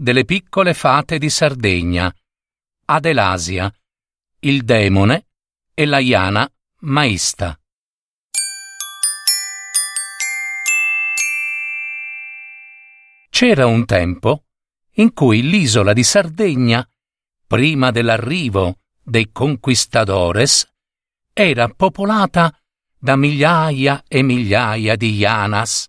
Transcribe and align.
delle 0.00 0.24
piccole 0.24 0.72
fate 0.72 1.18
di 1.18 1.28
Sardegna, 1.28 2.10
Adelasia, 2.86 3.70
il 4.38 4.64
demone 4.64 5.26
e 5.74 5.84
la 5.84 5.98
Iana 5.98 6.50
Maista. 6.78 7.60
C'era 13.28 13.66
un 13.66 13.84
tempo 13.84 14.44
in 14.92 15.12
cui 15.12 15.42
l'isola 15.42 15.92
di 15.92 16.02
Sardegna, 16.02 16.88
prima 17.46 17.90
dell'arrivo 17.90 18.78
dei 19.02 19.30
conquistadores, 19.30 20.66
era 21.30 21.68
popolata 21.68 22.58
da 22.96 23.16
migliaia 23.16 24.04
e 24.08 24.22
migliaia 24.22 24.96
di 24.96 25.12
Yanas, 25.12 25.88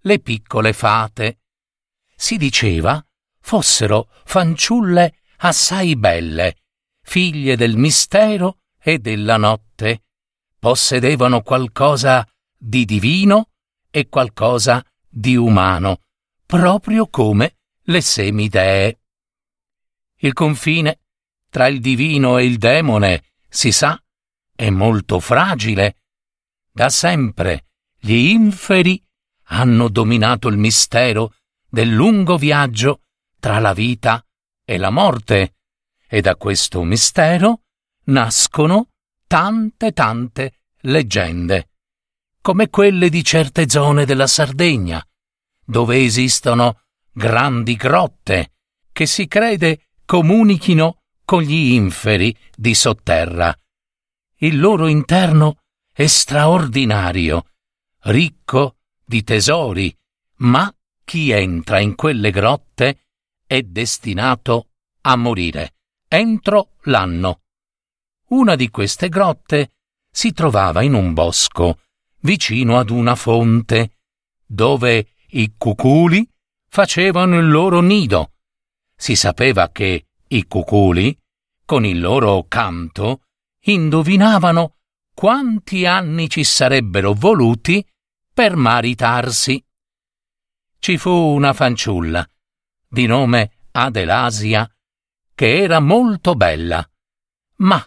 le 0.00 0.20
piccole 0.20 0.72
fate. 0.72 1.40
Si 2.16 2.38
diceva 2.38 3.04
fossero 3.42 4.08
fanciulle 4.24 5.18
assai 5.38 5.96
belle, 5.96 6.56
figlie 7.02 7.56
del 7.56 7.76
mistero 7.76 8.60
e 8.80 8.98
della 8.98 9.36
notte. 9.36 10.04
Possedevano 10.58 11.42
qualcosa 11.42 12.26
di 12.56 12.84
divino 12.84 13.50
e 13.90 14.08
qualcosa 14.08 14.84
di 15.08 15.36
umano, 15.36 16.02
proprio 16.46 17.08
come 17.08 17.56
le 17.82 18.00
semidee. 18.00 19.00
Il 20.18 20.32
confine 20.32 21.00
tra 21.50 21.66
il 21.66 21.80
divino 21.80 22.38
e 22.38 22.46
il 22.46 22.56
demone, 22.56 23.24
si 23.48 23.72
sa, 23.72 24.02
è 24.54 24.70
molto 24.70 25.20
fragile. 25.20 25.96
Da 26.70 26.88
sempre 26.88 27.66
gli 27.98 28.30
inferi 28.30 29.04
hanno 29.48 29.88
dominato 29.88 30.48
il 30.48 30.56
mistero 30.56 31.34
del 31.68 31.90
lungo 31.90 32.38
viaggio 32.38 33.01
tra 33.42 33.58
la 33.58 33.72
vita 33.72 34.24
e 34.64 34.78
la 34.78 34.90
morte, 34.90 35.56
e 36.06 36.20
da 36.20 36.36
questo 36.36 36.84
mistero 36.84 37.62
nascono 38.04 38.90
tante 39.26 39.90
tante 39.90 40.60
leggende, 40.82 41.70
come 42.40 42.70
quelle 42.70 43.08
di 43.08 43.24
certe 43.24 43.68
zone 43.68 44.04
della 44.04 44.28
Sardegna, 44.28 45.04
dove 45.64 46.04
esistono 46.04 46.82
grandi 47.10 47.74
grotte 47.74 48.52
che 48.92 49.06
si 49.06 49.26
crede 49.26 49.88
comunichino 50.04 51.02
con 51.24 51.42
gli 51.42 51.72
inferi 51.72 52.36
di 52.54 52.76
sotterra. 52.76 53.52
Il 54.36 54.60
loro 54.60 54.86
interno 54.86 55.62
è 55.92 56.06
straordinario, 56.06 57.46
ricco 58.02 58.76
di 59.04 59.24
tesori, 59.24 59.92
ma 60.36 60.72
chi 61.02 61.32
entra 61.32 61.80
in 61.80 61.96
quelle 61.96 62.30
grotte 62.30 62.98
è 63.52 63.60
destinato 63.64 64.68
a 65.02 65.14
morire 65.14 65.74
entro 66.08 66.76
l'anno. 66.84 67.42
Una 68.28 68.56
di 68.56 68.70
queste 68.70 69.10
grotte 69.10 69.72
si 70.10 70.32
trovava 70.32 70.80
in 70.80 70.94
un 70.94 71.12
bosco, 71.12 71.80
vicino 72.20 72.78
ad 72.78 72.88
una 72.88 73.14
fonte, 73.14 73.98
dove 74.46 75.16
i 75.32 75.52
cuculi 75.58 76.26
facevano 76.66 77.38
il 77.38 77.50
loro 77.50 77.82
nido. 77.82 78.32
Si 78.96 79.16
sapeva 79.16 79.68
che 79.68 80.06
i 80.28 80.46
cuculi, 80.46 81.14
con 81.66 81.84
il 81.84 82.00
loro 82.00 82.46
canto, 82.48 83.24
indovinavano 83.64 84.76
quanti 85.12 85.84
anni 85.84 86.30
ci 86.30 86.42
sarebbero 86.42 87.12
voluti 87.12 87.86
per 88.32 88.56
maritarsi. 88.56 89.62
Ci 90.78 90.96
fu 90.96 91.10
una 91.10 91.52
fanciulla 91.52 92.26
di 92.92 93.06
nome 93.06 93.52
Adelasia, 93.70 94.70
che 95.34 95.62
era 95.62 95.80
molto 95.80 96.34
bella, 96.34 96.86
ma, 97.60 97.82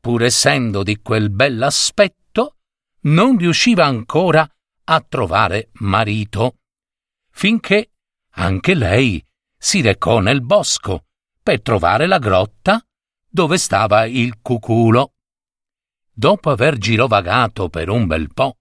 pur 0.00 0.24
essendo 0.24 0.82
di 0.82 1.00
quel 1.00 1.30
bell'aspetto, 1.30 2.56
non 3.02 3.36
riusciva 3.36 3.84
ancora 3.84 4.44
a 4.84 5.00
trovare 5.08 5.68
marito, 5.74 6.56
finché 7.30 7.92
anche 8.30 8.74
lei 8.74 9.24
si 9.56 9.82
recò 9.82 10.18
nel 10.18 10.42
bosco 10.42 11.04
per 11.40 11.62
trovare 11.62 12.08
la 12.08 12.18
grotta 12.18 12.84
dove 13.28 13.56
stava 13.56 14.04
il 14.04 14.40
cuculo. 14.42 15.14
Dopo 16.12 16.50
aver 16.50 16.76
girovagato 16.76 17.68
per 17.68 17.88
un 17.88 18.08
bel 18.08 18.34
po', 18.34 18.58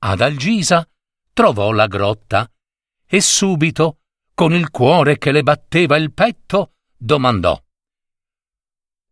Adalgisa 0.00 0.84
trovò 1.32 1.70
la 1.70 1.86
grotta 1.86 2.50
e 3.06 3.20
subito 3.20 3.98
con 4.34 4.54
il 4.54 4.70
cuore 4.70 5.18
che 5.18 5.32
le 5.32 5.42
batteva 5.42 5.96
il 5.96 6.12
petto, 6.12 6.74
domandò. 6.96 7.60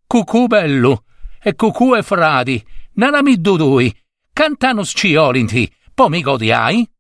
Cucù 0.06 0.46
bello, 0.46 1.04
e 1.40 1.54
cucù 1.54 1.94
e 1.94 2.02
fradi, 2.02 2.64
narami 2.94 3.40
dudui, 3.40 3.94
cantano 4.32 4.82
sciolinti, 4.82 5.72
po 5.94 6.08
mi 6.08 6.20
godiai? 6.20 6.90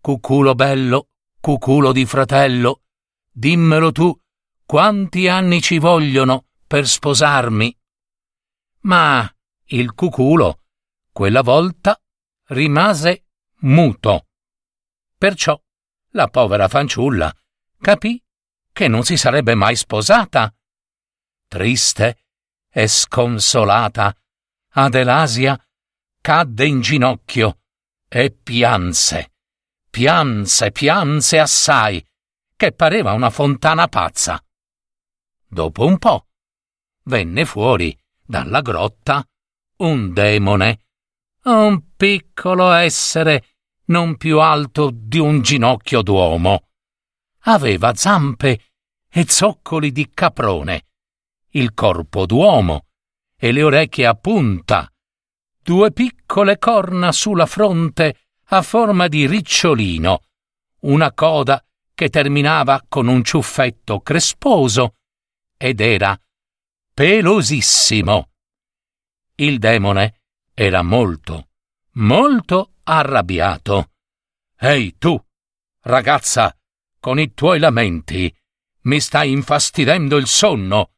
Cuculo 0.00 0.54
bello, 0.54 1.08
cuculo 1.40 1.92
di 1.92 2.04
fratello, 2.04 2.82
dimmelo 3.30 3.92
tu, 3.92 4.14
quanti 4.66 5.28
anni 5.28 5.60
ci 5.62 5.78
vogliono 5.78 6.46
per 6.66 6.86
sposarmi? 6.86 7.76
Ma 8.80 9.26
il 9.68 9.94
cuculo, 9.94 10.60
quella 11.12 11.42
volta, 11.42 11.98
rimase 12.48 13.26
muto. 13.60 14.26
Perciò 15.16 15.58
la 16.10 16.28
povera 16.28 16.68
fanciulla 16.68 17.34
capì 17.84 18.18
che 18.72 18.88
non 18.88 19.02
si 19.04 19.18
sarebbe 19.18 19.54
mai 19.54 19.76
sposata. 19.76 20.50
Triste 21.46 22.24
e 22.70 22.88
sconsolata, 22.88 24.16
Adelasia 24.70 25.62
cadde 26.18 26.64
in 26.64 26.80
ginocchio 26.80 27.58
e 28.08 28.30
pianse, 28.30 29.34
pianse, 29.90 30.72
pianse 30.72 31.38
assai, 31.38 32.02
che 32.56 32.72
pareva 32.72 33.12
una 33.12 33.28
fontana 33.28 33.86
pazza. 33.86 34.42
Dopo 35.46 35.84
un 35.84 35.98
po' 35.98 36.28
venne 37.02 37.44
fuori 37.44 37.94
dalla 38.24 38.62
grotta 38.62 39.22
un 39.76 40.10
demone, 40.14 40.86
un 41.42 41.94
piccolo 41.94 42.72
essere 42.72 43.56
non 43.88 44.16
più 44.16 44.40
alto 44.40 44.90
di 44.90 45.18
un 45.18 45.42
ginocchio 45.42 46.00
d'uomo 46.00 46.68
aveva 47.44 47.94
zampe 47.94 48.72
e 49.08 49.26
zoccoli 49.28 49.92
di 49.92 50.10
caprone, 50.12 50.86
il 51.50 51.72
corpo 51.74 52.26
d'uomo 52.26 52.86
e 53.36 53.52
le 53.52 53.62
orecchie 53.62 54.06
a 54.06 54.14
punta, 54.14 54.90
due 55.62 55.92
piccole 55.92 56.58
corna 56.58 57.12
sulla 57.12 57.46
fronte 57.46 58.26
a 58.48 58.62
forma 58.62 59.08
di 59.08 59.26
ricciolino, 59.26 60.22
una 60.80 61.12
coda 61.12 61.64
che 61.94 62.08
terminava 62.08 62.82
con 62.88 63.06
un 63.06 63.22
ciuffetto 63.22 64.00
cresposo 64.00 64.96
ed 65.56 65.80
era 65.80 66.18
pelosissimo. 66.92 68.30
Il 69.36 69.58
demone 69.58 70.22
era 70.52 70.82
molto, 70.82 71.48
molto 71.92 72.74
arrabbiato. 72.84 73.90
Ehi 74.58 74.96
tu, 74.98 75.20
ragazza, 75.82 76.56
con 77.04 77.20
i 77.20 77.34
tuoi 77.34 77.58
lamenti. 77.58 78.34
Mi 78.84 78.98
stai 78.98 79.30
infastidendo 79.30 80.16
il 80.16 80.26
sonno. 80.26 80.92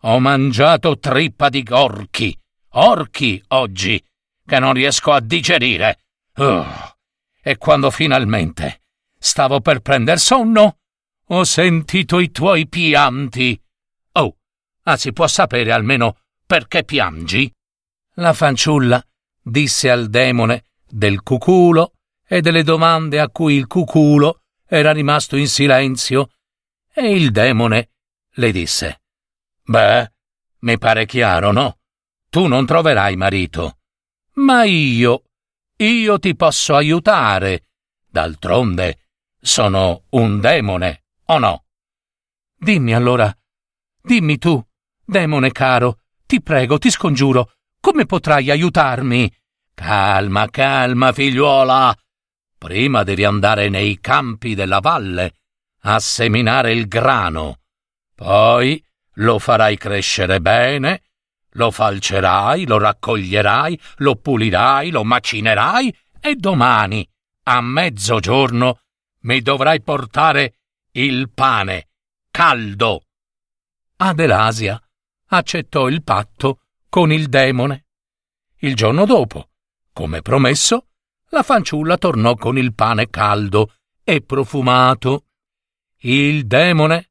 Ho 0.00 0.18
mangiato 0.18 0.98
trippa 0.98 1.48
di 1.48 1.64
orchi, 1.68 2.36
orchi 2.70 3.40
oggi, 3.50 4.04
che 4.44 4.58
non 4.58 4.72
riesco 4.72 5.12
a 5.12 5.20
digerire. 5.20 6.00
Uh, 6.34 6.64
e 7.40 7.56
quando 7.56 7.92
finalmente 7.92 8.82
stavo 9.16 9.60
per 9.60 9.78
prender 9.78 10.18
sonno, 10.18 10.78
ho 11.24 11.44
sentito 11.44 12.18
i 12.18 12.32
tuoi 12.32 12.66
pianti. 12.66 13.62
Oh, 14.14 14.38
ah, 14.82 14.96
si 14.96 15.12
può 15.12 15.28
sapere 15.28 15.70
almeno 15.70 16.18
perché 16.46 16.82
piangi? 16.82 17.48
La 18.14 18.32
fanciulla 18.32 19.00
disse 19.40 19.88
al 19.88 20.08
demone 20.08 20.64
del 20.84 21.22
cuculo 21.22 21.92
e 22.26 22.40
delle 22.40 22.64
domande 22.64 23.20
a 23.20 23.28
cui 23.28 23.54
il 23.54 23.68
cuculo 23.68 24.40
era 24.68 24.92
rimasto 24.92 25.36
in 25.36 25.48
silenzio 25.48 26.30
E 26.92 27.10
il 27.10 27.30
demone 27.30 27.90
le 28.32 28.52
disse, 28.52 29.02
Beh, 29.62 30.12
mi 30.60 30.78
pare 30.78 31.06
chiaro, 31.06 31.52
no? 31.52 31.78
Tu 32.28 32.46
non 32.46 32.66
troverai 32.66 33.16
marito. 33.16 33.78
Ma 34.34 34.64
io, 34.64 35.24
io 35.76 36.18
ti 36.18 36.34
posso 36.36 36.74
aiutare. 36.74 37.68
D'altronde 38.08 39.08
sono 39.40 40.04
un 40.10 40.40
demone, 40.40 41.04
o 41.26 41.38
no? 41.38 41.64
Dimmi 42.56 42.94
allora, 42.94 43.32
dimmi 44.00 44.38
tu, 44.38 44.64
demone 45.04 45.52
caro, 45.52 46.00
ti 46.26 46.42
prego, 46.42 46.78
ti 46.78 46.90
scongiuro, 46.90 47.52
come 47.80 48.06
potrai 48.06 48.50
aiutarmi? 48.50 49.32
Calma, 49.74 50.48
calma, 50.48 51.12
figliuola. 51.12 51.96
Prima 52.58 53.04
devi 53.04 53.24
andare 53.24 53.68
nei 53.68 54.00
campi 54.00 54.54
della 54.54 54.80
valle 54.80 55.34
a 55.82 56.00
seminare 56.00 56.72
il 56.72 56.88
grano. 56.88 57.60
Poi 58.14 58.84
lo 59.14 59.38
farai 59.38 59.76
crescere 59.76 60.40
bene, 60.40 61.02
lo 61.52 61.70
falcerai, 61.70 62.66
lo 62.66 62.78
raccoglierai, 62.78 63.80
lo 63.98 64.16
pulirai, 64.16 64.90
lo 64.90 65.04
macinerai 65.04 65.96
e 66.20 66.34
domani, 66.34 67.08
a 67.44 67.60
mezzogiorno, 67.60 68.80
mi 69.20 69.40
dovrai 69.40 69.80
portare 69.80 70.54
il 70.92 71.30
pane 71.30 71.88
caldo. 72.30 73.02
Adelasia 73.96 74.80
accettò 75.28 75.88
il 75.88 76.02
patto 76.02 76.60
con 76.88 77.12
il 77.12 77.28
demone. 77.28 77.86
Il 78.58 78.74
giorno 78.74 79.04
dopo, 79.04 79.50
come 79.92 80.22
promesso, 80.22 80.87
la 81.30 81.42
fanciulla 81.42 81.96
tornò 81.98 82.34
con 82.34 82.56
il 82.58 82.74
pane 82.74 83.10
caldo 83.10 83.74
e 84.02 84.22
profumato. 84.22 85.26
Il 85.98 86.46
demone, 86.46 87.10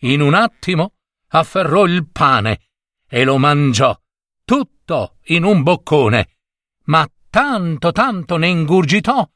in 0.00 0.20
un 0.20 0.34
attimo, 0.34 0.94
afferrò 1.28 1.84
il 1.84 2.08
pane 2.10 2.60
e 3.08 3.24
lo 3.24 3.38
mangiò 3.38 3.98
tutto 4.44 5.18
in 5.26 5.44
un 5.44 5.62
boccone, 5.62 6.28
ma 6.84 7.06
tanto 7.30 7.92
tanto 7.92 8.36
ne 8.36 8.48
ingurgitò 8.48 9.28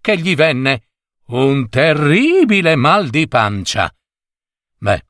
che 0.00 0.18
gli 0.18 0.34
venne 0.34 0.88
un 1.26 1.68
terribile 1.68 2.76
mal 2.76 3.08
di 3.08 3.26
pancia. 3.26 3.92
Beh, 4.78 5.06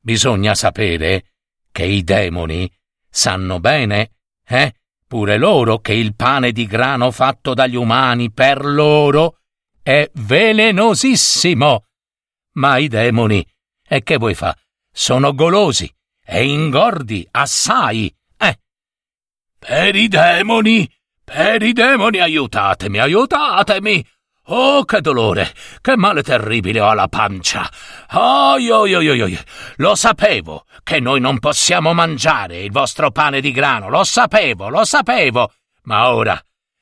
bisogna 0.00 0.54
sapere 0.54 1.32
che 1.72 1.84
i 1.84 2.04
demoni 2.04 2.70
sanno 3.08 3.60
bene, 3.60 4.12
eh, 4.46 4.74
pure 5.06 5.36
loro, 5.36 5.78
che 5.78 5.92
il 5.92 6.14
pane 6.14 6.52
di 6.52 6.66
grano 6.66 7.10
fatto 7.10 7.54
dagli 7.54 7.76
umani 7.76 8.32
per 8.32 8.64
loro 8.64 9.38
è 9.82 10.10
velenosissimo. 10.14 11.84
Ma 12.54 12.78
i 12.78 12.88
demoni, 12.88 13.46
e 13.86 14.02
che 14.02 14.16
vuoi 14.16 14.34
fa? 14.34 14.56
Sono 14.90 15.34
golosi 15.34 15.92
e 16.24 16.44
ingordi 16.44 17.26
assai. 17.30 18.12
Eh. 18.36 18.58
Per 19.58 19.94
i 19.94 20.08
demoni, 20.08 20.90
per 21.22 21.62
i 21.62 21.72
demoni, 21.72 22.18
aiutatemi, 22.18 22.98
aiutatemi. 22.98 24.04
Oh, 24.48 24.84
che 24.84 25.00
dolore, 25.00 25.52
che 25.80 25.96
male 25.96 26.22
terribile 26.22 26.80
ho 26.80 26.88
alla 26.88 27.08
pancia. 27.08 27.68
Oi, 28.12 28.70
oi, 28.70 28.94
oi, 28.94 29.20
oi, 29.20 29.38
lo 29.76 29.96
sapevo 29.96 30.66
che 30.84 31.00
noi 31.00 31.18
non 31.18 31.40
possiamo 31.40 31.92
mangiare 31.92 32.62
il 32.62 32.70
vostro 32.70 33.10
pane 33.10 33.40
di 33.40 33.50
grano, 33.50 33.88
lo 33.88 34.04
sapevo, 34.04 34.68
lo 34.68 34.84
sapevo. 34.84 35.52
Ma 35.82 36.12
ora, 36.12 36.40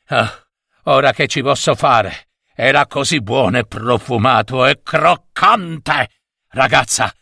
ah, 0.09 0.47
ora 0.85 1.13
che 1.13 1.27
ci 1.27 1.41
posso 1.41 1.75
fare? 1.75 2.29
Era 2.55 2.87
così 2.87 3.23
buono 3.23 3.57
e 3.57 3.65
profumato 3.65 4.67
e 4.67 4.83
croccante. 4.83 6.11
Ragazza, 6.49 7.15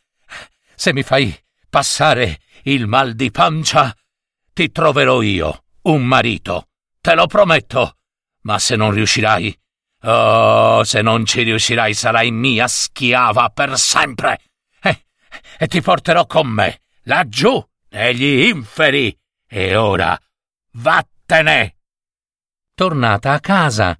se 0.75 0.93
mi 0.93 1.05
fai 1.05 1.33
passare 1.71 2.41
il 2.65 2.89
mal 2.89 3.13
di 3.15 3.31
pancia, 3.31 3.95
ti 4.53 4.73
troverò 4.73 5.23
io 5.23 5.65
un 5.83 6.03
marito, 6.03 6.67
te 7.01 7.15
lo 7.15 7.29
prometto. 7.29 7.99
Ma 8.43 8.59
se 8.59 8.75
non 8.75 8.91
riuscirai, 8.91 9.62
oh, 10.03 10.85
se 10.85 11.03
non 11.03 11.25
ci 11.25 11.43
riuscirai, 11.43 11.95
sarai 11.95 12.31
mia 12.31 12.69
schiava 12.69 13.49
per 13.51 13.79
sempre. 13.79 14.41
Eh, 14.81 15.05
e 15.59 15.67
ti 15.67 15.81
porterò 15.81 16.27
con 16.27 16.49
me, 16.49 16.83
laggiù, 17.03 17.65
negli 17.91 18.47
inferi. 18.47 19.17
E 19.47 19.77
ora, 19.77 20.19
vattene! 20.73 21.77
Tornata 22.75 23.33
a 23.33 23.41
casa, 23.41 23.99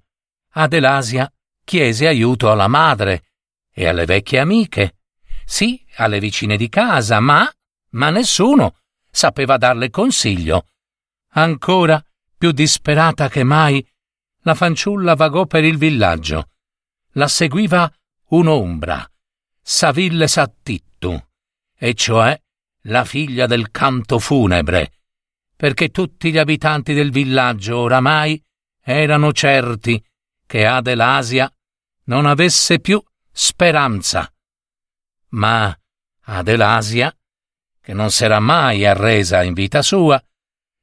Adelasia 0.53 1.31
chiese 1.63 2.07
aiuto 2.07 2.51
alla 2.51 2.67
madre 2.67 3.23
e 3.71 3.87
alle 3.87 4.05
vecchie 4.05 4.39
amiche 4.39 4.95
sì, 5.45 5.83
alle 5.95 6.19
vicine 6.19 6.57
di 6.57 6.69
casa, 6.69 7.19
ma, 7.19 7.49
ma 7.91 8.09
nessuno 8.09 8.77
sapeva 9.09 9.57
darle 9.57 9.89
consiglio. 9.89 10.67
Ancora, 11.33 12.03
più 12.37 12.51
disperata 12.51 13.29
che 13.29 13.43
mai, 13.43 13.85
la 14.43 14.55
fanciulla 14.55 15.15
vagò 15.15 15.45
per 15.45 15.63
il 15.63 15.77
villaggio. 15.77 16.51
La 17.13 17.27
seguiva 17.27 17.91
un'ombra, 18.29 19.09
Saville 19.61 20.27
Sattittu, 20.27 21.21
e 21.75 21.93
cioè 21.93 22.39
la 22.87 23.03
figlia 23.03 23.45
del 23.45 23.71
canto 23.71 24.19
funebre, 24.19 24.93
perché 25.55 25.89
tutti 25.89 26.31
gli 26.31 26.37
abitanti 26.37 26.93
del 26.93 27.11
villaggio 27.11 27.77
oramai 27.77 28.41
erano 28.81 29.31
certi 29.31 30.03
che 30.45 30.65
Adelasia 30.65 31.51
non 32.05 32.25
avesse 32.25 32.79
più 32.79 33.01
speranza 33.31 34.33
ma 35.33 35.77
Adelasia, 36.25 37.15
che 37.81 37.93
non 37.93 38.11
s'era 38.11 38.39
mai 38.39 38.85
arresa 38.85 39.43
in 39.43 39.53
vita 39.53 39.81
sua, 39.81 40.23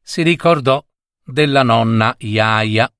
si 0.02 0.22
ricordò 0.22 0.84
della 1.24 1.62
nonna 1.62 2.14
Iaia, 2.18 2.92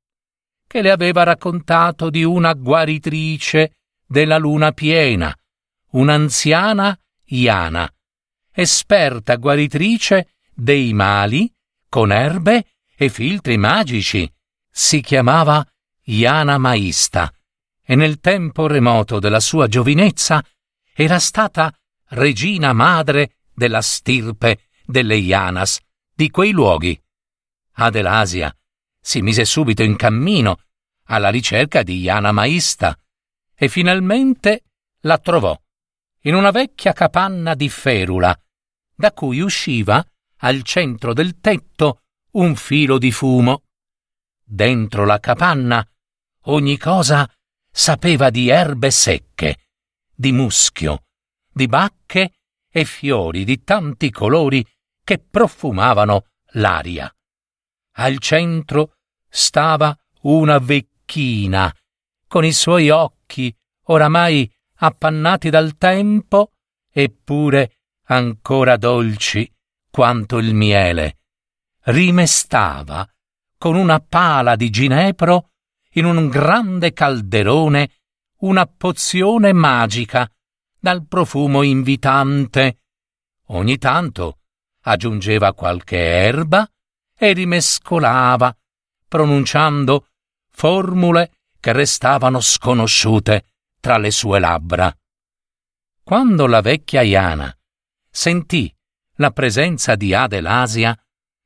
che 0.70 0.82
le 0.82 0.92
aveva 0.92 1.24
raccontato 1.24 2.10
di 2.10 2.22
una 2.22 2.52
guaritrice 2.52 3.78
della 4.06 4.38
luna 4.38 4.70
piena, 4.70 5.36
un'anziana 5.90 6.96
Iana, 7.24 7.92
esperta 8.52 9.34
guaritrice 9.34 10.34
dei 10.54 10.92
mali 10.92 11.52
con 11.88 12.12
erbe 12.12 12.66
e 12.94 13.08
filtri 13.08 13.56
magici. 13.56 14.32
Si 14.70 15.00
chiamava 15.00 15.66
Iana 16.04 16.56
Maista 16.56 17.34
e 17.82 17.96
nel 17.96 18.20
tempo 18.20 18.68
remoto 18.68 19.18
della 19.18 19.40
sua 19.40 19.66
giovinezza 19.66 20.40
era 20.94 21.18
stata 21.18 21.76
regina 22.10 22.72
madre 22.72 23.38
della 23.52 23.82
stirpe 23.82 24.68
delle 24.86 25.16
Ianas 25.16 25.80
di 26.14 26.30
quei 26.30 26.52
luoghi. 26.52 26.96
Adelasia 27.72 28.54
si 29.00 29.22
mise 29.22 29.44
subito 29.44 29.82
in 29.82 29.96
cammino 29.96 30.60
alla 31.04 31.30
ricerca 31.30 31.82
di 31.82 32.00
Iana 32.00 32.32
Maista 32.32 32.96
e 33.54 33.68
finalmente 33.68 34.64
la 35.00 35.18
trovò 35.18 35.58
in 36.24 36.34
una 36.34 36.50
vecchia 36.50 36.92
capanna 36.92 37.54
di 37.54 37.68
ferula, 37.68 38.38
da 38.94 39.12
cui 39.12 39.40
usciva 39.40 40.04
al 40.38 40.62
centro 40.62 41.14
del 41.14 41.40
tetto 41.40 42.02
un 42.32 42.54
filo 42.56 42.98
di 42.98 43.10
fumo. 43.10 43.62
Dentro 44.44 45.04
la 45.04 45.18
capanna 45.18 45.86
ogni 46.44 46.76
cosa 46.76 47.28
sapeva 47.70 48.30
di 48.30 48.48
erbe 48.48 48.90
secche, 48.90 49.68
di 50.14 50.32
muschio, 50.32 51.04
di 51.50 51.66
bacche 51.66 52.32
e 52.70 52.84
fiori 52.84 53.44
di 53.44 53.62
tanti 53.62 54.10
colori 54.10 54.64
che 55.02 55.18
profumavano 55.18 56.26
l'aria. 56.52 57.12
Al 57.92 58.18
centro 58.18 58.96
stava 59.28 59.96
una 60.22 60.58
vecchina, 60.58 61.74
con 62.26 62.44
i 62.44 62.52
suoi 62.52 62.90
occhi 62.90 63.54
oramai 63.86 64.50
appannati 64.76 65.50
dal 65.50 65.76
tempo, 65.76 66.52
eppure 66.90 67.76
ancora 68.06 68.76
dolci 68.76 69.50
quanto 69.90 70.38
il 70.38 70.54
miele. 70.54 71.18
Rimestava 71.84 73.08
con 73.58 73.74
una 73.74 74.00
pala 74.00 74.56
di 74.56 74.70
ginepro 74.70 75.50
in 75.94 76.04
un 76.04 76.28
grande 76.28 76.92
calderone 76.92 77.90
una 78.40 78.66
pozione 78.66 79.52
magica 79.52 80.30
dal 80.78 81.06
profumo 81.06 81.62
invitante. 81.62 82.78
Ogni 83.48 83.76
tanto 83.76 84.38
aggiungeva 84.82 85.52
qualche 85.52 85.98
erba 85.98 86.66
e 87.22 87.34
rimescolava, 87.34 88.56
pronunciando 89.06 90.06
formule 90.48 91.32
che 91.60 91.72
restavano 91.72 92.40
sconosciute 92.40 93.44
tra 93.78 93.98
le 93.98 94.10
sue 94.10 94.38
labbra. 94.38 94.90
Quando 96.02 96.46
la 96.46 96.62
vecchia 96.62 97.02
Iana 97.02 97.54
sentì 98.10 98.74
la 99.16 99.30
presenza 99.32 99.96
di 99.96 100.14
Adelasia, 100.14 100.98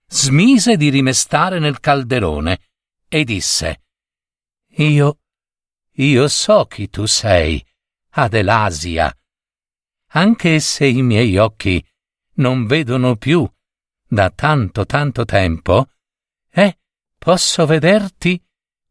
smise 0.07 0.77
di 0.77 0.91
rimestare 0.91 1.59
nel 1.59 1.81
calderone 1.81 2.61
e 3.09 3.25
disse 3.25 3.83
Io 4.77 5.19
io 5.97 6.29
so 6.29 6.67
chi 6.67 6.89
tu 6.89 7.07
sei, 7.07 7.65
Adelasia. 8.11 9.13
anche 10.11 10.61
se 10.61 10.87
i 10.87 11.03
miei 11.03 11.37
occhi 11.37 11.85
non 12.35 12.67
vedono 12.67 13.17
più 13.17 13.49
da 14.15 14.31
tanto 14.31 14.87
tanto 14.87 15.25
tempo, 15.25 15.89
eh, 16.51 16.79
posso 17.19 17.67
vederti 17.67 18.43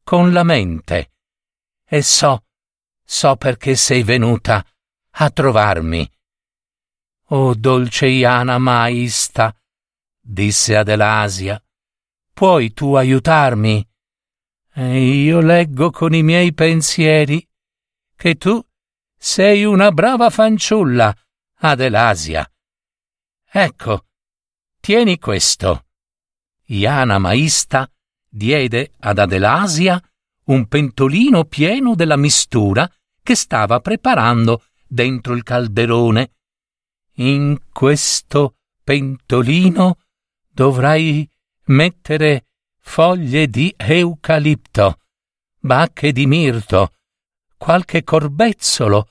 con 0.03 0.31
la 0.31 0.43
mente. 0.43 1.13
E 1.85 2.01
so, 2.01 2.45
so 3.03 3.35
perché 3.35 3.75
sei 3.75 4.03
venuta 4.03 4.63
a 5.11 5.29
trovarmi. 5.29 6.09
Oh 7.27 7.55
dolce 7.55 8.07
Iana 8.07 8.57
Maista, 8.57 9.55
disse 10.19 10.75
Adelasia, 10.75 11.63
puoi 12.33 12.73
tu 12.73 12.95
aiutarmi? 12.95 13.87
E 14.75 14.99
io 14.99 15.39
leggo 15.39 15.91
con 15.91 16.13
i 16.13 16.23
miei 16.23 16.53
pensieri 16.53 17.47
che 18.15 18.35
tu 18.35 18.63
sei 19.15 19.63
una 19.63 19.91
brava 19.91 20.29
fanciulla, 20.29 21.15
Adelasia. 21.59 22.49
Ecco, 23.49 24.07
tieni 24.83 25.17
questo. 25.17 25.85
Iana 26.65 27.17
Maista 27.17 27.89
diede 28.27 28.91
ad 28.99 29.17
Adelasia 29.17 29.97
un 30.47 30.67
pentolino 30.67 31.45
pieno 31.45 31.95
della 31.95 32.17
mistura 32.17 32.91
che 33.21 33.33
stava 33.33 33.79
preparando 33.79 34.65
dentro 34.85 35.35
il 35.35 35.43
calderone. 35.43 36.33
In 37.13 37.57
questo 37.71 38.55
pentolino 38.83 39.99
dovrai 40.49 41.29
mettere 41.67 42.47
foglie 42.79 43.47
di 43.47 43.73
eucalipto, 43.77 44.99
bacche 45.59 46.11
di 46.11 46.25
mirto, 46.25 46.91
qualche 47.55 48.03
corbezzolo, 48.03 49.07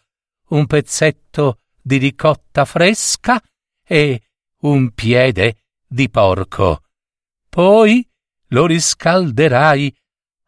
un 0.48 0.66
pezzetto 0.66 1.60
di 1.80 1.96
ricotta 1.96 2.66
fresca 2.66 3.42
e 3.82 4.20
un 4.64 4.90
piede 4.90 5.56
di 5.92 6.08
porco. 6.08 6.84
Poi 7.48 8.08
lo 8.48 8.66
riscalderai 8.66 9.94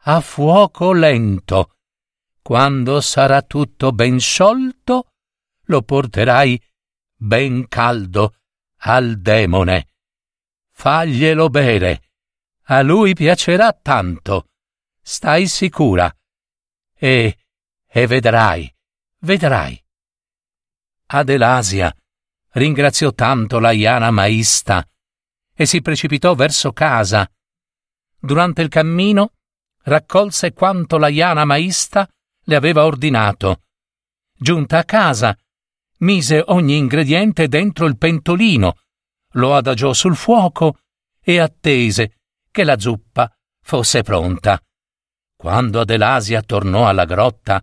a 0.06 0.20
fuoco 0.20 0.92
lento. 0.92 1.76
Quando 2.40 3.00
sarà 3.00 3.42
tutto 3.42 3.92
ben 3.92 4.18
sciolto, 4.18 5.12
lo 5.64 5.82
porterai 5.82 6.60
ben 7.14 7.68
caldo 7.68 8.34
al 8.80 9.20
demone. 9.20 9.88
Faglielo 10.70 11.48
bere. 11.48 12.02
A 12.64 12.80
lui 12.80 13.14
piacerà 13.14 13.72
tanto. 13.72 14.48
Stai 15.00 15.46
sicura. 15.46 16.14
E, 16.94 17.38
e 17.86 18.06
vedrai, 18.06 18.74
vedrai. 19.20 19.78
Adelasia 21.06 21.94
ringraziò 22.52 23.12
tanto 23.12 23.58
la 23.58 23.72
Iana 23.72 24.10
Maista 24.10 24.86
e 25.54 25.66
si 25.66 25.80
precipitò 25.80 26.34
verso 26.34 26.72
casa. 26.72 27.30
Durante 28.18 28.62
il 28.62 28.68
cammino 28.68 29.32
raccolse 29.82 30.52
quanto 30.52 30.98
la 30.98 31.08
Iana 31.08 31.44
Maista 31.44 32.08
le 32.44 32.56
aveva 32.56 32.84
ordinato. 32.84 33.62
Giunta 34.36 34.78
a 34.78 34.84
casa, 34.84 35.36
mise 35.98 36.42
ogni 36.46 36.76
ingrediente 36.76 37.48
dentro 37.48 37.86
il 37.86 37.96
pentolino, 37.96 38.78
lo 39.32 39.54
adagiò 39.54 39.92
sul 39.92 40.16
fuoco 40.16 40.78
e 41.20 41.38
attese 41.38 42.18
che 42.50 42.64
la 42.64 42.78
zuppa 42.78 43.30
fosse 43.62 44.02
pronta. 44.02 44.60
Quando 45.36 45.80
Adelasia 45.80 46.42
tornò 46.42 46.88
alla 46.88 47.04
grotta, 47.04 47.62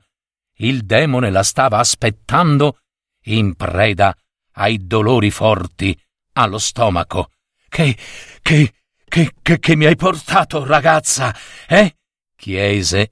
il 0.57 0.86
demone 0.86 1.29
la 1.31 1.43
stava 1.43 1.79
aspettando 1.79 2.79
in 3.25 3.55
preda 3.55 4.15
ai 4.53 4.86
dolori 4.86 5.31
forti 5.31 6.00
allo 6.33 6.57
stomaco. 6.57 7.31
Che, 7.72 7.98
che, 8.42 8.74
che, 9.08 9.32
che, 9.42 9.60
che 9.60 9.75
mi 9.78 9.86
hai 9.86 9.96
portato, 9.96 10.66
ragazza, 10.66 11.34
eh? 11.70 11.96
chiese. 12.36 13.12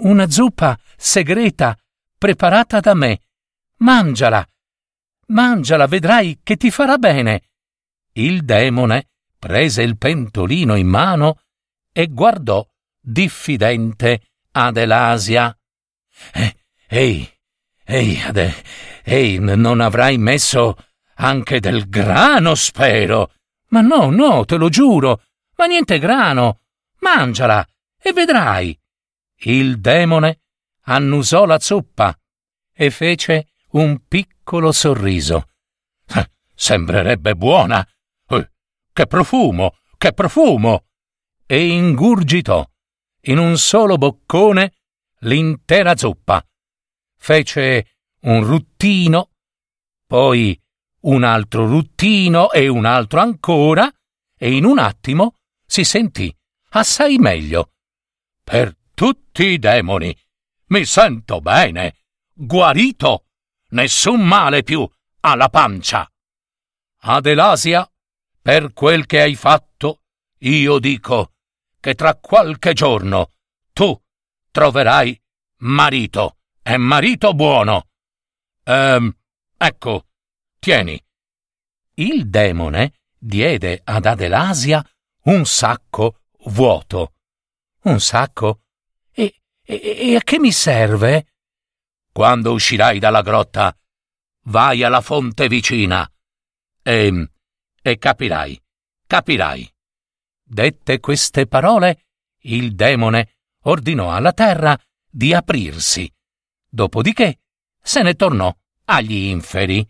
Una 0.00 0.28
zuppa 0.28 0.76
segreta 0.96 1.78
preparata 2.18 2.80
da 2.80 2.94
me. 2.94 3.20
Mangiala. 3.76 4.44
Mangiala, 5.28 5.86
vedrai 5.86 6.40
che 6.42 6.56
ti 6.56 6.72
farà 6.72 6.98
bene. 6.98 7.42
Il 8.14 8.44
demone 8.44 9.10
prese 9.38 9.82
il 9.82 9.96
pentolino 9.96 10.74
in 10.74 10.88
mano 10.88 11.42
e 11.92 12.08
guardò 12.08 12.66
diffidente 13.00 14.20
Adelasia. 14.50 15.56
Eh, 16.32 16.56
ehi, 16.88 17.30
ehi, 17.84 18.20
Ade, 18.20 18.52
ehi, 19.04 19.38
non 19.38 19.80
avrai 19.80 20.18
messo 20.18 20.76
anche 21.14 21.60
del 21.60 21.88
grano, 21.88 22.56
spero. 22.56 23.30
Ma 23.68 23.80
no, 23.80 24.10
no, 24.10 24.44
te 24.44 24.56
lo 24.56 24.68
giuro. 24.68 25.22
Ma 25.56 25.66
niente 25.66 25.98
grano. 25.98 26.60
Mangiala 27.00 27.66
e 27.98 28.12
vedrai. 28.12 28.78
Il 29.40 29.80
demone 29.80 30.40
annusò 30.82 31.44
la 31.44 31.58
zuppa 31.58 32.18
e 32.72 32.90
fece 32.90 33.48
un 33.70 34.06
piccolo 34.06 34.72
sorriso. 34.72 35.48
Eh, 36.06 36.30
sembrerebbe 36.54 37.34
buona. 37.34 37.86
Eh, 38.28 38.50
che 38.92 39.06
profumo, 39.06 39.76
che 39.98 40.12
profumo! 40.12 40.84
E 41.46 41.66
ingurgitò 41.66 42.68
in 43.22 43.38
un 43.38 43.56
solo 43.58 43.96
boccone 43.96 44.72
l'intera 45.20 45.96
zuppa. 45.96 46.44
Fece 47.18 47.96
un 48.22 48.44
ruttino, 48.44 49.30
poi 50.06 50.60
un 51.06 51.24
altro 51.24 51.66
ruttino 51.66 52.50
e 52.50 52.68
un 52.68 52.84
altro 52.84 53.20
ancora, 53.20 53.90
e 54.36 54.52
in 54.52 54.64
un 54.64 54.78
attimo 54.78 55.36
si 55.64 55.84
sentì 55.84 56.34
assai 56.70 57.16
meglio. 57.18 57.72
Per 58.42 58.76
tutti 58.94 59.44
i 59.44 59.58
demoni 59.58 60.16
mi 60.66 60.84
sento 60.84 61.40
bene, 61.40 61.96
guarito, 62.32 63.26
nessun 63.70 64.20
male 64.20 64.62
più 64.62 64.88
alla 65.20 65.48
pancia. 65.48 66.10
Adelasia, 67.00 67.88
per 68.40 68.72
quel 68.72 69.06
che 69.06 69.22
hai 69.22 69.36
fatto, 69.36 70.02
io 70.38 70.78
dico 70.78 71.32
che 71.78 71.94
tra 71.94 72.16
qualche 72.16 72.72
giorno 72.72 73.30
tu 73.72 73.96
troverai 74.50 75.20
marito, 75.58 76.38
e 76.62 76.76
marito 76.76 77.32
buono. 77.32 77.88
Ehm, 78.64 79.16
ecco, 79.56 80.06
tieni. 80.66 81.00
Il 81.94 82.28
demone 82.28 82.94
diede 83.16 83.82
ad 83.84 84.04
Adelasia 84.04 84.84
un 85.26 85.46
sacco 85.46 86.22
vuoto. 86.46 87.12
Un 87.82 88.00
sacco? 88.00 88.62
E, 89.12 89.42
e, 89.62 89.96
e 90.10 90.16
a 90.16 90.20
che 90.22 90.40
mi 90.40 90.50
serve? 90.50 91.34
Quando 92.10 92.52
uscirai 92.52 92.98
dalla 92.98 93.22
grotta, 93.22 93.76
vai 94.46 94.82
alla 94.82 95.00
fonte 95.02 95.46
vicina 95.46 96.10
e, 96.82 97.30
e 97.80 97.98
capirai, 97.98 98.60
capirai. 99.06 99.72
Dette 100.42 100.98
queste 100.98 101.46
parole, 101.46 102.06
il 102.42 102.74
demone 102.74 103.36
ordinò 103.66 104.12
alla 104.12 104.32
terra 104.32 104.76
di 105.08 105.32
aprirsi. 105.32 106.12
Dopodiché 106.68 107.38
se 107.80 108.02
ne 108.02 108.14
tornò 108.14 108.52
agli 108.86 109.26
inferi. 109.28 109.88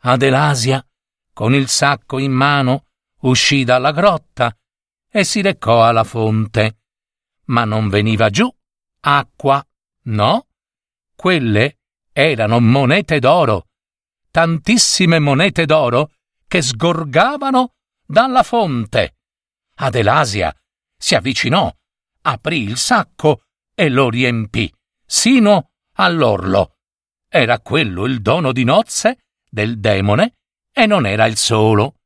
Adelasia, 0.00 0.84
con 1.32 1.54
il 1.54 1.68
sacco 1.68 2.18
in 2.18 2.32
mano, 2.32 2.86
uscì 3.22 3.64
dalla 3.64 3.92
grotta 3.92 4.56
e 5.10 5.24
si 5.24 5.40
recò 5.40 5.84
alla 5.84 6.04
fonte. 6.04 6.78
Ma 7.46 7.64
non 7.64 7.88
veniva 7.88 8.30
giù 8.30 8.48
acqua, 9.00 9.64
no? 10.04 10.46
Quelle 11.14 11.78
erano 12.12 12.60
monete 12.60 13.18
d'oro, 13.18 13.68
tantissime 14.30 15.18
monete 15.18 15.66
d'oro 15.66 16.12
che 16.46 16.62
sgorgavano 16.62 17.74
dalla 18.04 18.42
fonte. 18.42 19.16
Adelasia 19.76 20.54
si 20.96 21.14
avvicinò, 21.14 21.72
aprì 22.22 22.62
il 22.62 22.76
sacco 22.76 23.44
e 23.74 23.88
lo 23.88 24.10
riempì 24.10 24.72
sino 25.06 25.70
all'orlo. 25.94 26.76
Era 27.28 27.60
quello 27.60 28.04
il 28.04 28.20
dono 28.20 28.52
di 28.52 28.64
nozze 28.64 29.27
del 29.48 29.78
demone 29.78 30.34
e 30.72 30.86
non 30.86 31.06
era 31.06 31.26
il 31.26 31.36
solo, 31.36 31.96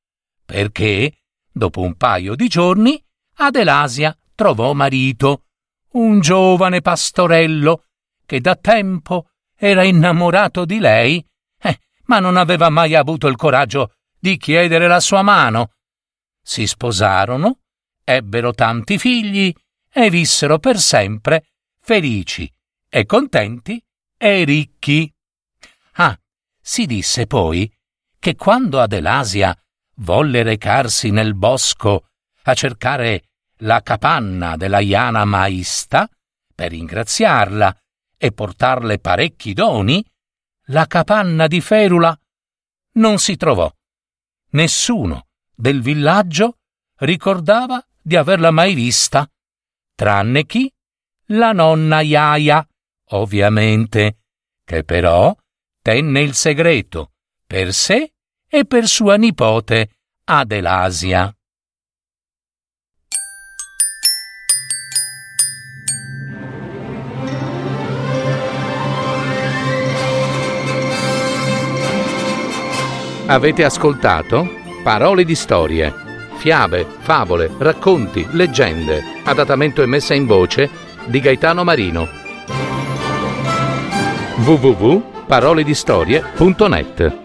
perché 0.45 1.23
Dopo 1.53 1.83
un 1.83 1.97
paio 1.97 2.35
di 2.35 2.49
giorni, 2.49 3.03
Adelasia 3.37 4.17
trovò 4.35 4.73
marito, 4.73 5.45
un 5.93 6.21
giovane 6.21 6.81
pastorello 6.81 7.85
che 8.25 8.41
da 8.41 8.57
tempo 8.57 9.29
era 9.55 9.85
innamorato 9.85 10.65
di 10.65 10.79
lei, 10.79 11.25
eh, 11.61 11.79
ma 12.05 12.21
non 12.21 12.39
aveva 12.39 12.71
mai 12.71 12.95
avuto 12.95 13.27
il 13.27 13.37
coraggio 13.37 13.97
di 14.19 14.39
chiedere 14.39 14.89
la 14.89 15.01
sua 15.01 15.21
mano. 15.21 15.73
Si 16.43 16.67
sposarono, 16.67 17.59
ebbero 18.03 18.55
tanti 18.55 18.99
figli 18.99 19.53
e 19.93 20.09
vissero 20.09 20.59
per 20.59 20.79
sempre 20.79 21.49
felici 21.81 22.51
e 22.89 23.05
contenti 23.05 23.85
e 24.17 24.45
ricchi. 24.45 25.13
Ah, 25.97 26.19
Si 26.65 26.87
disse 26.87 27.27
poi 27.27 27.71
che 28.21 28.37
quando 28.37 28.81
Adelasia 28.81 29.55
volle 29.97 30.45
recarsi 30.45 31.11
nel 31.11 31.35
bosco 31.35 32.07
a 32.45 32.55
cercare 32.55 33.25
la 33.59 33.83
capanna 33.83 34.57
della 34.57 34.79
Iana 34.79 35.25
Maista 35.25 36.09
per 36.55 36.71
ringraziarla 36.71 37.77
e 38.17 38.31
portarle 38.31 39.01
parecchi 39.01 39.53
doni, 39.53 40.05
la 40.67 40.87
capanna 40.87 41.49
di 41.49 41.61
Ferula 41.61 42.17
non 42.93 43.19
si 43.19 43.37
trovò. 43.37 43.71
Nessuno 44.51 45.27
del 45.53 45.83
villaggio 45.83 46.59
ricordava 46.99 47.85
di 48.01 48.15
averla 48.15 48.53
mai 48.53 48.75
vista, 48.75 49.29
tranne 49.97 50.47
chi? 50.47 50.73
La 51.27 51.53
nonna 51.53 52.01
Iaia, 52.01 52.65
ovviamente, 53.11 54.19
che 54.65 54.85
però 54.85 55.35
tenne 55.83 56.21
il 56.21 56.35
segreto 56.35 57.11
per 57.45 57.75
sé 57.75 58.13
e 58.49 58.65
per 58.65 58.87
sua 58.87 59.17
nipote 59.17 59.91
Adelasia. 60.25 61.35
Avete 73.27 73.65
ascoltato 73.65 74.61
Parole 74.83 75.25
di 75.25 75.35
storie, 75.35 75.93
fiabe, 76.37 76.85
favole, 77.01 77.51
racconti, 77.59 78.27
leggende, 78.33 79.03
adattamento 79.25 79.83
e 79.83 79.87
messa 79.87 80.15
in 80.15 80.27
voce 80.27 80.69
di 81.07 81.21
Gaetano 81.21 81.65
Marino. 81.65 82.09
www.paroledistorie.net 85.33 87.22